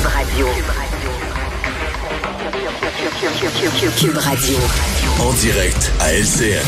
[0.00, 0.46] Cube Radio.
[3.98, 4.56] Cube Radio.
[5.20, 6.64] En direct à LCN.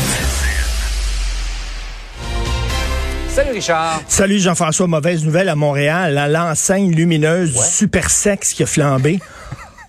[3.29, 4.01] Salut Richard.
[4.07, 9.19] Salut Jean-François, mauvaise nouvelle à Montréal, à l'enseigne lumineuse du super sexe qui a flambé.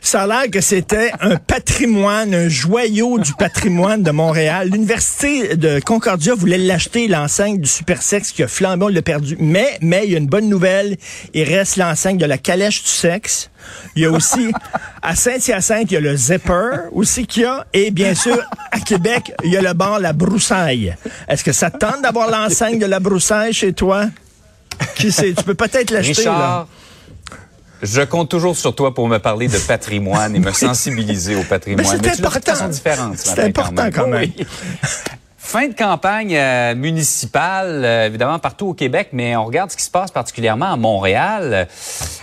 [0.04, 4.68] Ça a l'air que c'était un patrimoine, un joyau du patrimoine de Montréal.
[4.70, 9.34] L'université de Concordia voulait l'acheter, l'enseigne du super sexe qui a flambé, on l'a perdu.
[9.40, 10.98] Mais, mais, il y a une bonne nouvelle.
[11.32, 13.50] Il reste l'enseigne de la calèche du sexe.
[13.96, 14.52] Il y a aussi,
[15.00, 17.66] à Saint-Hyacinthe, il y a le Zipper aussi qu'il y a.
[17.72, 18.38] Et bien sûr,
[18.72, 20.94] à Québec, il y a le bar La Broussaille.
[21.28, 24.10] Est-ce que ça te tente d'avoir l'enseigne de La Broussaille chez toi?
[24.96, 25.32] Qui sait?
[25.32, 26.66] Tu peux peut-être l'acheter, là.
[27.84, 31.84] Je compte toujours sur toi pour me parler de patrimoine et me sensibiliser au patrimoine.
[31.84, 32.52] Mais c'est tu de important.
[32.52, 33.18] façon différente.
[33.18, 34.30] ce C'est matin, important quand même.
[35.36, 39.82] Fin de campagne euh, municipale, euh, évidemment partout au Québec, mais on regarde ce qui
[39.84, 41.68] se passe particulièrement à Montréal.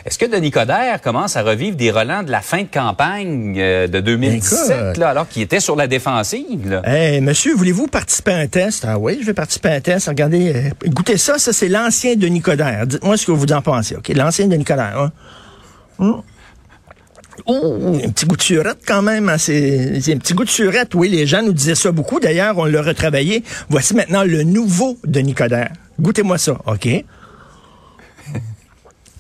[0.06, 3.88] Est-ce que Denis Coderre commence à revivre des relents de la fin de campagne euh,
[3.88, 4.98] de 2017, Écoute.
[4.98, 6.68] là, alors qu'il était sur la défensive?
[6.68, 6.81] Là?
[6.84, 8.86] Hey, monsieur, voulez-vous participer à un test?
[8.90, 10.08] Ah oui, je vais participer à un test.
[10.08, 11.38] Regardez, goûtez ça.
[11.38, 12.88] Ça, c'est l'ancien de Nicodère.
[12.88, 14.09] Dites-moi ce que vous en pensez, OK?
[14.16, 14.98] L'ancien de Nicodère.
[15.00, 15.12] Hein?
[16.02, 16.21] Hum.
[17.47, 19.30] Ouh, un petit goût de surette quand même.
[19.30, 20.94] hein, C'est un petit goût de surette.
[20.95, 22.19] Oui, les gens nous disaient ça beaucoup.
[22.19, 23.44] D'ailleurs, on l'a retravaillé.
[23.69, 25.72] Voici maintenant le nouveau de Nicodère.
[25.99, 26.88] Goûtez-moi ça, OK?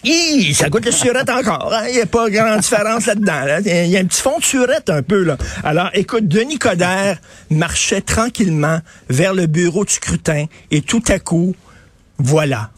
[0.03, 1.71] Hi, ça goûte le surette encore.
[1.73, 1.83] hein?
[1.89, 3.45] Il n'y a pas grande différence là-dedans.
[3.45, 3.59] là.
[3.59, 5.23] Il y a un petit fond de surette un peu.
[5.23, 5.37] là.
[5.63, 7.17] Alors, écoute, Denis Coderre
[7.51, 11.55] marchait tranquillement vers le bureau du scrutin et tout à coup,
[12.17, 12.71] voilà.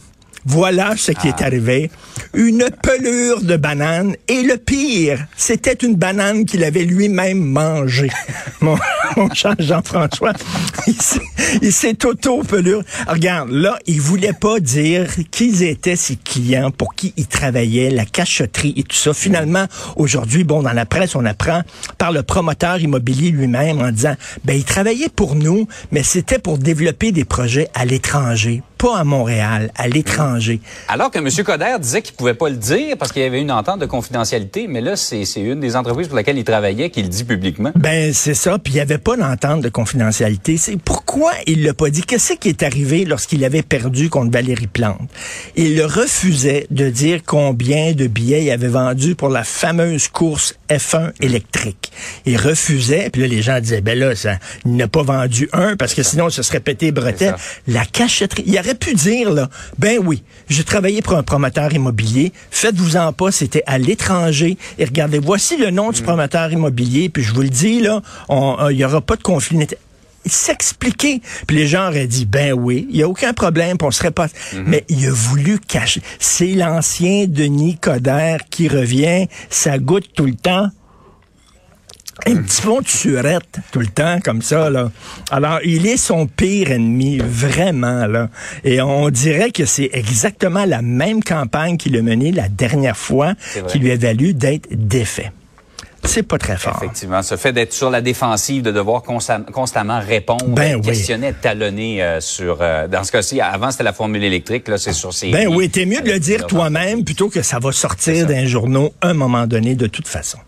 [0.45, 1.89] Voilà ce qui est arrivé.
[2.33, 4.15] Une pelure de banane.
[4.27, 8.11] Et le pire, c'était une banane qu'il avait lui-même mangée.
[8.61, 8.77] Mon,
[9.17, 10.31] mon cher Jean-François,
[11.61, 12.81] il s'est- auto-pelure.
[13.07, 18.05] Regarde, là, il voulait pas dire qui étaient ses clients, pour qui il travaillait, la
[18.05, 19.13] cachotterie et tout ça.
[19.13, 19.65] Finalement,
[19.97, 21.61] aujourd'hui, bon, dans la presse, on apprend
[21.97, 26.57] par le promoteur immobilier lui-même en disant, ben, il travaillait pour nous, mais c'était pour
[26.57, 30.59] développer des projets à l'étranger, pas à Montréal, à l'étranger.
[30.89, 31.29] Alors que M.
[31.45, 34.67] Coderre disait qu'il pouvait pas le dire parce qu'il y avait une entente de confidentialité,
[34.67, 37.71] mais là, c'est c'est une des entreprises pour laquelle il travaillait qui le dit publiquement.
[37.75, 38.59] Ben, c'est ça.
[38.59, 40.57] Puis il n'y avait pas d'entente de confidentialité.
[40.57, 42.01] C'est pourquoi il l'a pas dit.
[42.01, 45.09] Qu'est-ce qui est arrivé lorsqu'il avait perdu contre Valérie Plante?
[45.55, 51.13] Il refusait de dire combien de billets il avait vendu pour la fameuse course F1
[51.21, 51.82] électrique.
[52.25, 53.09] Il refusait.
[53.11, 56.03] Puis là, les gens disaient, ben là, ça, il n'a pas vendu un parce que
[56.03, 57.35] sinon, ce serait pété bretelle.
[57.67, 58.43] La cachetterie.
[58.45, 59.49] Il aurait pu dire, là,
[59.79, 62.31] ben oui, j'ai travaillé pour un promoteur immobilier.
[62.51, 64.57] Faites-vous-en pas, c'était à l'étranger.
[64.77, 67.09] Et regardez, voici le nom du promoteur immobilier.
[67.09, 69.67] Puis je vous le dis, là, on- euh, il n'y aura pas de conflit.
[70.25, 71.21] s'expliquer.
[71.47, 74.27] Puis les gens auraient dit, ben oui, il n'y a aucun problème, on serait pas...
[74.65, 76.01] Mais il a voulu cacher.
[76.19, 80.69] C'est l'ancien Denis Coderre qui revient, ça goûte tout le temps.
[82.27, 84.91] Un petit fond de surette tout le temps comme ça là.
[85.31, 88.29] Alors il est son pire ennemi vraiment là.
[88.63, 93.33] Et on dirait que c'est exactement la même campagne qu'il a menée la dernière fois
[93.67, 95.31] qui lui a valu d'être défait.
[96.05, 96.77] C'est pas très fort.
[96.83, 102.03] Effectivement, ce fait d'être sur la défensive, de devoir consta- constamment répondre, Ben questionner, talonné
[102.03, 102.57] euh, sur.
[102.59, 105.31] euh, dans ce cas-ci, avant c'était la formule électrique, là c'est sur ces.
[105.31, 108.93] Ben oui, t'es mieux de le dire toi-même plutôt que ça va sortir d'un journaux
[109.01, 110.39] un moment donné de toute façon.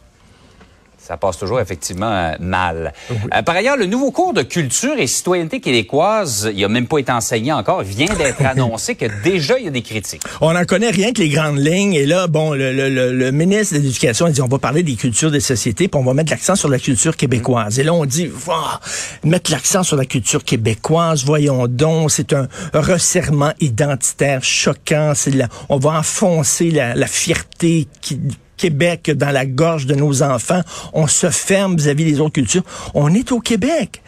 [1.08, 2.94] Ça passe toujours effectivement euh, mal.
[3.34, 6.98] Euh, par ailleurs, le nouveau cours de culture et citoyenneté québécoise, il a même pas
[6.98, 10.22] été enseigné encore, vient d'être annoncé que déjà il y a des critiques.
[10.42, 11.94] On n'en connaît rien que les grandes lignes.
[11.94, 14.82] Et là, bon, le, le- le- le ministre de l'Éducation a dit on va parler
[14.84, 17.78] des cultures des sociétés, puis on va mettre l'accent sur la culture québécoise.
[17.80, 18.80] Et là, on dit Wah,
[19.24, 25.14] mettre l'accent sur la culture québécoise, voyons donc, c'est un resserrement identitaire choquant.
[25.34, 28.20] La- on va enfoncer la, la fierté qui
[28.58, 30.62] Québec dans la gorge de nos enfants.
[30.94, 32.64] On se ferme vis-à-vis des autres cultures.
[32.94, 34.02] On est au Québec.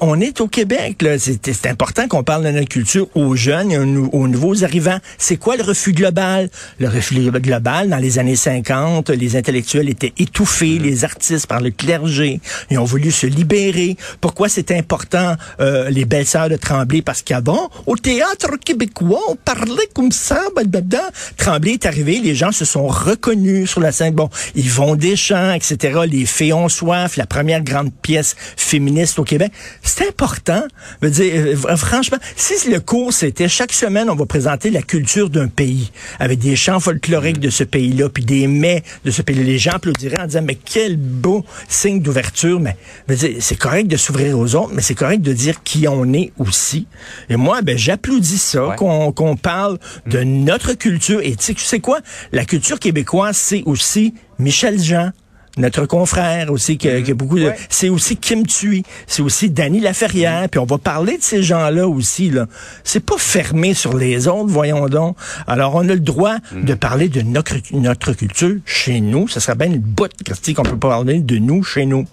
[0.00, 1.04] On est au Québec.
[1.18, 4.98] C'est important qu'on parle de notre culture aux jeunes et aux, nou- aux nouveaux arrivants.
[5.18, 6.48] C'est quoi le refus global?
[6.78, 11.70] Le refus global, dans les années 50, les intellectuels étaient étouffés, les artistes par le
[11.70, 12.40] clergé.
[12.70, 13.96] Ils ont voulu se libérer.
[14.20, 17.02] Pourquoi c'est important, euh, les belles-sœurs de Tremblay?
[17.02, 20.40] Parce qu'avant, au théâtre québécois, on parlait comme ça.
[20.54, 21.10] blablabla.
[21.36, 24.14] Tremblay est arrivé, les gens se sont reconnus sur la scène.
[24.14, 29.52] Bon, Yvon Deschamps, etc., Les Fées ont soif, la première grande pièce féministe au Québec.
[29.82, 30.62] C'est important.
[31.02, 31.32] Je veux dire,
[31.68, 35.90] euh, franchement, si le cours c'était chaque semaine, on va présenter la culture d'un pays
[36.18, 39.44] avec des chants folkloriques de ce pays-là, puis des mets de ce pays-là.
[39.44, 42.60] Les gens applaudiraient en disant, mais quel beau signe d'ouverture.
[42.60, 42.76] Mais
[43.08, 45.86] je veux dire, c'est correct de s'ouvrir aux autres, mais c'est correct de dire qui
[45.88, 46.86] on est aussi.
[47.28, 48.76] Et moi, ben, j'applaudis ça, Ouais.
[48.76, 51.20] qu'on parle de notre culture.
[51.22, 52.00] Et tu sais quoi?
[52.32, 55.10] La culture québécoise, c'est aussi aussi Michel Jean
[55.58, 57.50] notre confrère aussi, qui, a- qui a beaucoup de...
[57.70, 61.88] C'est aussi Kim Thuy, c'est aussi Danny Laferrière, puis on va parler de ces gens-là
[61.88, 62.28] aussi.
[62.28, 62.44] là.
[62.84, 65.16] C'est pas fermé sur les autres, voyons donc.
[65.46, 69.28] Alors, on a le droit de parler de notre, notre culture chez nous.
[69.28, 72.04] Ça serait bien une botte, Christy, qu'on peut parler de nous chez nous.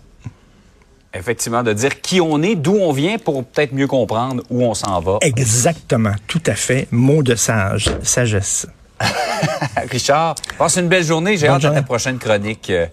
[1.14, 4.74] Effectivement, de dire qui on est, d'où on vient pour peut-être mieux comprendre où on
[4.74, 5.18] s'en va.
[5.22, 6.88] Exactement, tout à fait.
[6.92, 8.68] Mot de sage, sagesse.
[9.92, 11.38] Richard, passe une belle journée.
[11.38, 12.70] J'ai hâte à ta prochaine chronique.
[12.70, 12.86] euh,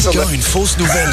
[0.00, 1.10] sur le- Quand une fausse nouvelle